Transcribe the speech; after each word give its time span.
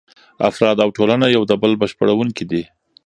افراد 0.49 0.77
او 0.83 0.89
ټولنه 0.97 1.25
یو 1.35 1.43
د 1.47 1.53
بل 1.61 1.71
بشپړونکي 1.81 2.43
دي. 2.51 2.63